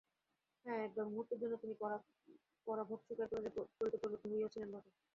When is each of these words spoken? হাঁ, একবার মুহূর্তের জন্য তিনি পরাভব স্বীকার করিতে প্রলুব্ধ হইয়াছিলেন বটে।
হাঁ, 0.65 0.79
একবার 0.85 1.05
মুহূর্তের 1.07 1.39
জন্য 1.41 1.53
তিনি 1.61 1.73
পরাভব 2.67 2.97
স্বীকার 3.05 3.27
করিতে 3.29 3.49
প্রলুব্ধ 3.97 4.23
হইয়াছিলেন 4.31 4.69
বটে। 4.73 4.89